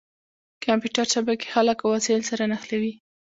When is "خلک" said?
1.53-1.77